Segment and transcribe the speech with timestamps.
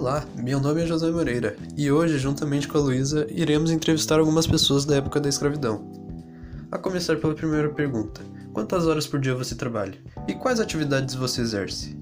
[0.00, 4.46] Olá, meu nome é José Moreira e hoje, juntamente com a Luísa, iremos entrevistar algumas
[4.46, 5.84] pessoas da época da escravidão.
[6.72, 8.22] A começar pela primeira pergunta:
[8.54, 11.98] quantas horas por dia você trabalha e quais atividades você exerce?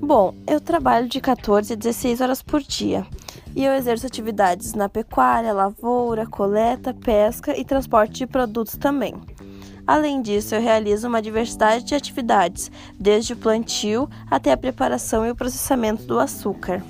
[0.00, 3.06] Bom, eu trabalho de 14 a 16 horas por dia
[3.54, 9.14] e eu exerço atividades na pecuária, lavoura, coleta, pesca e transporte de produtos também.
[9.88, 15.30] Além disso, eu realizo uma diversidade de atividades, desde o plantio até a preparação e
[15.30, 16.84] o processamento do açúcar.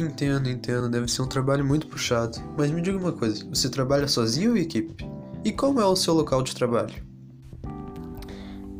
[0.00, 2.38] Entendo, entendo, deve ser um trabalho muito puxado.
[2.56, 5.06] Mas me diga uma coisa: você trabalha sozinho ou em equipe?
[5.44, 6.94] E como é o seu local de trabalho?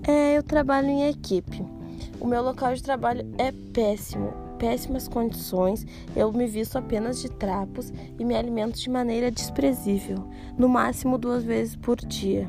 [0.08, 1.62] É, eu trabalho em equipe.
[2.18, 5.84] O meu local de trabalho é péssimo péssimas condições,
[6.14, 11.42] eu me visto apenas de trapos e me alimento de maneira desprezível, no máximo duas
[11.42, 12.48] vezes por dia.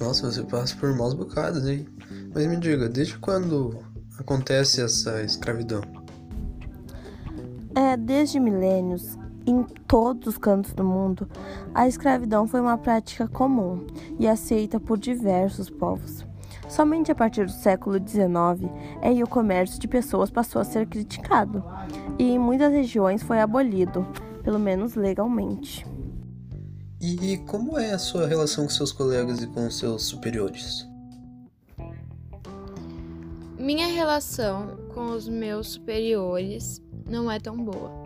[0.00, 1.86] Nossa, você passa por maus bocados, hein?
[2.34, 3.84] Mas me diga, desde quando
[4.18, 5.82] acontece essa escravidão?
[7.74, 9.18] É, desde milênios,
[9.48, 11.28] em todos os cantos do mundo,
[11.74, 13.86] a escravidão foi uma prática comum
[14.18, 16.26] e aceita por diversos povos.
[16.68, 20.86] Somente a partir do século XIX é que o comércio de pessoas passou a ser
[20.86, 21.64] criticado
[22.18, 24.06] e em muitas regiões foi abolido,
[24.42, 25.86] pelo menos legalmente.
[27.00, 30.86] E como é a sua relação com seus colegas e com seus superiores?
[33.56, 37.97] Minha relação com os meus superiores não é tão boa.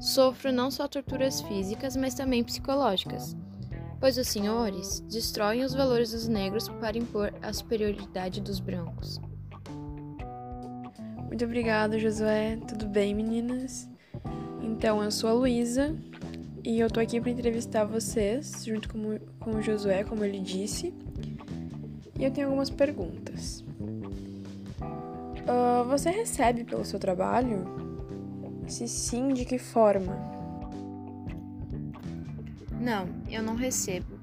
[0.00, 3.36] Sofro não só torturas físicas, mas também psicológicas
[4.00, 9.20] pois os senhores destroem os valores dos negros para impor a superioridade dos brancos.
[11.26, 12.56] Muito obrigada, Josué.
[12.68, 13.88] Tudo bem, meninas?
[14.62, 15.94] Então, eu sou a Luísa
[16.64, 20.94] e eu tô aqui para entrevistar vocês, junto com, com o Josué, como ele disse.
[22.18, 23.64] E eu tenho algumas perguntas.
[24.80, 27.85] Uh, você recebe pelo seu trabalho?
[28.66, 30.16] Se sim, de que forma?
[32.80, 34.18] Não, eu não recebo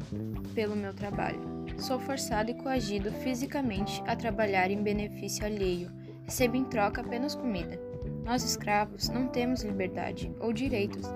[0.54, 1.40] pelo meu trabalho.
[1.78, 5.90] Sou forçado e coagido fisicamente a trabalhar em benefício alheio.
[6.26, 7.80] Recebo em troca apenas comida.
[8.26, 11.10] Nós escravos não temos liberdade ou direitos.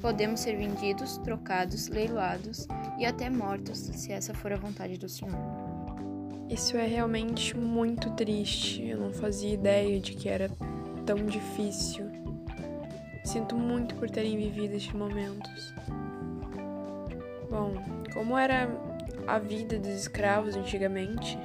[0.00, 2.66] Podemos ser vendidos, trocados, leiloados
[2.98, 5.38] e até mortos, se essa for a vontade do Senhor.
[6.48, 8.82] Isso é realmente muito triste.
[8.86, 10.50] Eu não fazia ideia de que era
[11.06, 12.21] tão difícil.
[13.24, 15.74] Sinto muito por terem vivido estes momentos.
[17.48, 17.74] Bom,
[18.12, 18.68] como era
[19.26, 21.38] a vida dos escravos antigamente?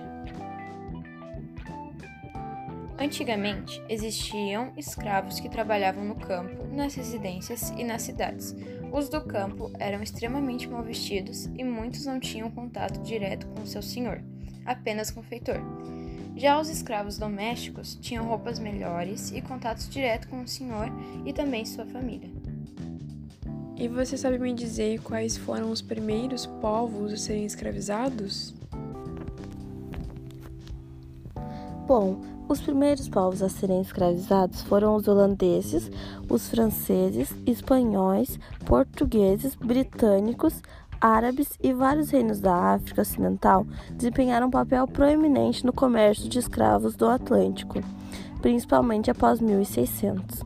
[3.00, 8.56] Antigamente existiam escravos que trabalhavam no campo, nas residências e nas cidades.
[8.92, 13.84] Os do campo eram extremamente mal vestidos e muitos não tinham contato direto com seu
[13.84, 14.24] senhor,
[14.66, 15.62] apenas com o feitor.
[16.38, 20.88] Já os escravos domésticos tinham roupas melhores e contatos direto com o senhor
[21.26, 22.30] e também sua família.
[23.76, 28.54] E você sabe me dizer quais foram os primeiros povos a serem escravizados?
[31.88, 35.90] Bom, os primeiros povos a serem escravizados foram os holandeses,
[36.30, 40.62] os franceses, espanhóis, portugueses, britânicos,
[41.02, 46.96] árabes e vários reinos da África Ocidental desempenharam um papel proeminente no comércio de escravos
[46.96, 47.80] do Atlântico,
[48.42, 50.44] principalmente após 1600.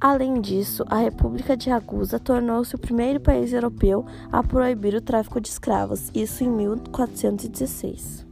[0.00, 5.40] Além disso, a República de Ragusa tornou-se o primeiro país europeu a proibir o tráfico
[5.40, 8.26] de escravos, isso em 1416.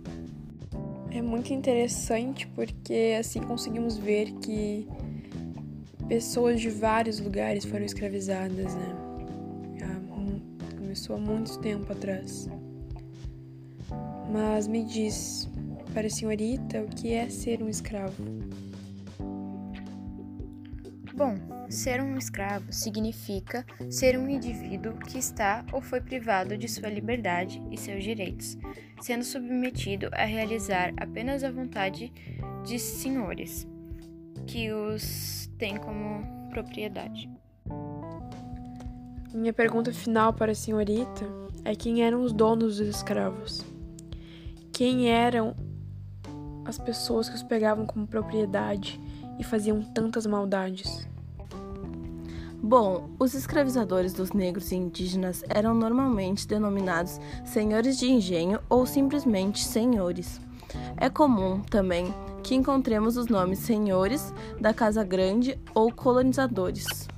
[1.11, 4.87] É muito interessante porque assim conseguimos ver que
[6.09, 9.12] pessoas de vários lugares foram escravizadas, né?
[10.93, 12.51] Começou há muito tempo atrás.
[14.31, 15.49] Mas me diz,
[15.95, 18.23] para a senhorita, o que é ser um escravo?
[21.15, 21.39] Bom,
[21.71, 27.63] ser um escravo significa ser um indivíduo que está ou foi privado de sua liberdade
[27.71, 28.59] e seus direitos,
[29.01, 32.13] sendo submetido a realizar apenas a vontade
[32.67, 33.67] de senhores,
[34.47, 37.31] que os têm como propriedade.
[39.35, 41.27] Minha pergunta final para a senhorita
[41.65, 43.65] é quem eram os donos dos escravos?
[44.73, 45.55] Quem eram
[46.65, 49.01] as pessoas que os pegavam como propriedade?
[49.39, 51.09] e faziam tantas maldades?
[52.63, 59.65] Bom, os escravizadores dos negros e indígenas eram normalmente denominados senhores de engenho ou simplesmente
[59.65, 60.41] senhores.
[60.97, 67.09] É comum também que encontremos os nomes senhores da Casa Grande ou colonizadores.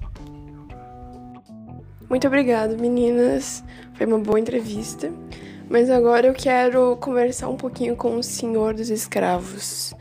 [2.15, 3.65] Muito obrigado, meninas.
[3.95, 5.11] Foi uma boa entrevista.
[5.69, 9.93] Mas agora eu quero conversar um pouquinho com o senhor dos escravos,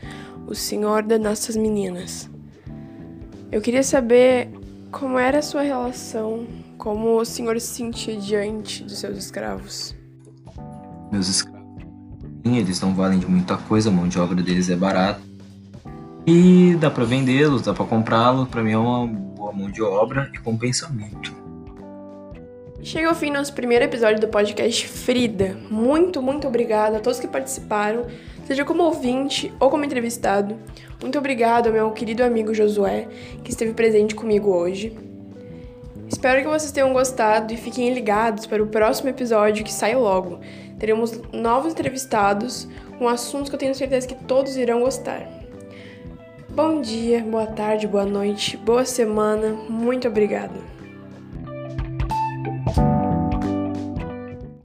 [0.46, 2.30] o senhor das nossas meninas.
[3.50, 4.48] Eu queria saber
[4.92, 6.46] como era a sua relação,
[6.78, 9.92] como o senhor se sentia diante dos seus escravos.
[11.10, 11.82] Meus escravos,
[12.44, 15.20] eles não valem de muita coisa, a mão de obra deles é barata.
[16.24, 20.30] E dá para vendê-los, dá para comprá-los, para mim é uma boa mão de obra
[20.32, 21.42] e compensa muito.
[22.84, 25.56] Chega ao fim nosso primeiro episódio do podcast Frida.
[25.70, 28.04] Muito, muito obrigada a todos que participaram,
[28.46, 30.54] seja como ouvinte ou como entrevistado.
[31.00, 33.08] Muito obrigado ao meu querido amigo Josué,
[33.42, 34.94] que esteve presente comigo hoje.
[36.06, 40.40] Espero que vocês tenham gostado e fiquem ligados para o próximo episódio que sai logo.
[40.78, 45.26] Teremos novos entrevistados com assuntos que eu tenho certeza que todos irão gostar.
[46.50, 50.73] Bom dia, boa tarde, boa noite, boa semana, muito obrigada.